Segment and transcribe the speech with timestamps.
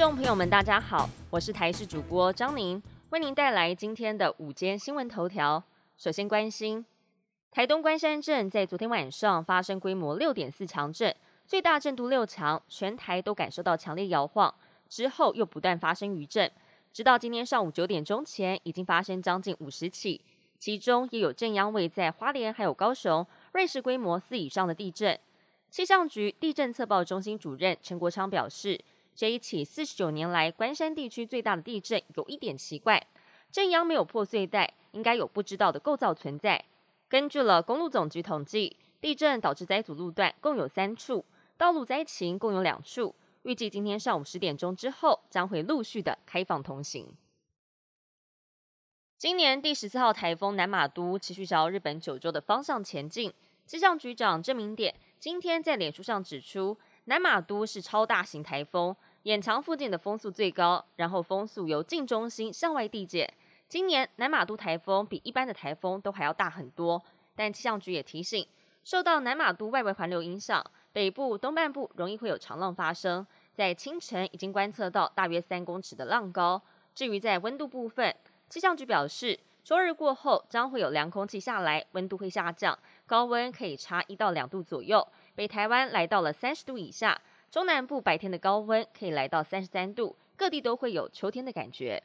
[0.00, 5.62] 众朋友们，大家好，我是台视主播张宁，为您带来今天的午间新闻头条。
[5.98, 6.82] 首先关心，
[7.50, 11.14] 台东关山镇在昨天晚上发生规模六点四强震，
[11.46, 14.54] 最大震度六强，全台都感受到强烈摇晃。
[14.88, 16.50] 之后又不断发生余震，
[16.94, 20.18] 直到今天上午九点钟前，已经发生将近五十起，
[20.58, 25.20] 其中也有震央位在花莲还有高雄，瑞士规模四以上的地震。
[25.68, 28.80] 气象局地震测报中心主任陈国昌表示，
[29.14, 33.06] 这一起四十九年来关山地区最大的地震有一点奇怪，
[33.52, 36.64] 震央没有破碎带，应该有不知道的构造存在。
[37.08, 41.24] 根据了公路总局统计，地震导致灾阻路段共有三处，
[41.56, 43.14] 道路灾情共有两处。
[43.42, 47.08] 预计今天上午十点钟之后，将会陆续的开放通行。
[49.18, 53.32] 今年第十四号台风南马都持续朝日本九州的方向前进。
[53.66, 63.32] 气象局长郑明典今天在脸书上指出，南马都是超大型台风，眼墙附近的风速最高，然后风速由近中心向外递减。
[63.68, 67.02] 今年南马都台风比一般的台风都还要大很多，
[67.34, 68.46] 但气象局也提醒，
[68.84, 70.64] 受到南马都外围环流影响。
[70.92, 76.60] 北部、东半部容易会有长浪发生，在清晨已经观测到大约三公尺的浪高。
[76.94, 78.14] 至于在温度部分，
[78.48, 85.06] 气象局表示，周日过后将会有凉空气下来，温度会下降，高温可以差一到两度左右。
[85.40, 87.18] 北台湾来到了三十度以下，
[87.50, 92.02] 中南部白天的高温可以来到三十三度，各地都会有秋天的感觉。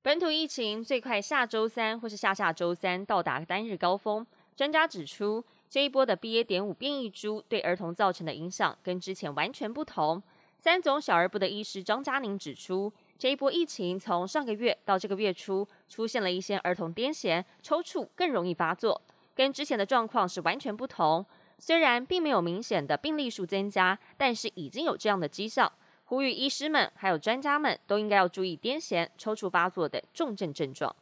[0.00, 5.44] 本土疫情最快下周三或是下下周三到达单日高峰，专家指出。
[5.68, 6.42] 这一波的 BA.
[6.42, 10.22] 点五变异株对儿童造成的影响跟之前完全不同。
[10.58, 18.98] 三总小儿部的医师张嘉宁指出，这一波疫情从上个月到这个月初，出现了一些儿童癫痫、抽搐更容易发作，
[19.34, 21.24] 跟之前的状况是完全不同。
[21.64, 25.70] 虽然并没有明显的病例数增加，但是已经有这样的迹象。
[26.06, 30.94] 呼吁医师们还有专家们都应该要注意癫痫、抽搐发作等重症症状。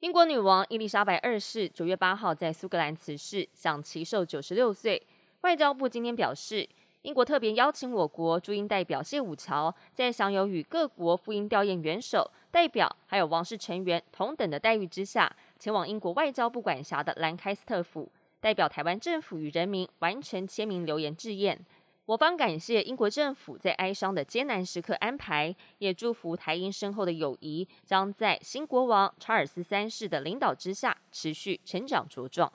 [0.00, 5.02] 英国女王伊丽莎白二世九月八号在苏格兰辞世，享其寿九十六岁。
[5.40, 6.68] 外交部今天表示，
[7.00, 18.12] 英国特别邀请我国驻英代表谢武桥，在享有与各国赴英吊唁元首、代表还有王室成员同等的待遇之下，前往英国外交部管辖的兰开斯特府，
[18.44, 21.56] 代表台湾政府与人民完成签名留言致唁。
[22.04, 32.52] 我方感谢英国政府在哀伤的艰难时刻安排，也祝福台英深厚的友谊将在新国王查尔斯三世的领导之下持续成长茁壮。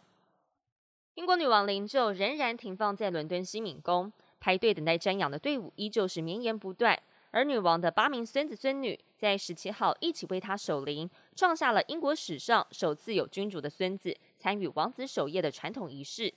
[1.16, 7.02] 英国女王灵柩仍然停放在伦敦西敏宫，排队等待瞻仰的队伍依旧是绵延不断。
[7.32, 16.34] 而女王的八名孙子孙女在十七号一起为她守灵，创下了英国史上首次有君主的孙子参与王子守夜的传统仪式。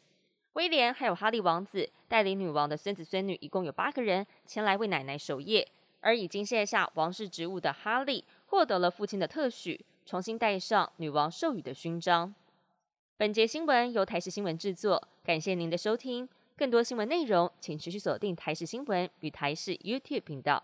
[0.53, 5.67] 威廉还有哈利王子带领女王的孙子孙女，一共有八个人前来为奶奶守夜。
[6.05, 12.35] 而已经卸下王室职务的哈利，获得了父亲的特许，重新戴上女王授予的勋章。
[13.17, 16.29] 本节新闻由台视新闻制作，感谢您的收听。
[16.57, 20.61] 更多新闻内容，请持续锁定台视新闻与台视 YouTube 频道。